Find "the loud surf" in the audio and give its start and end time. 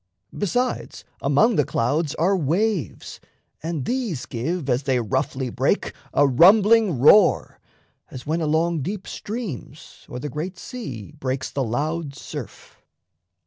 11.51-12.81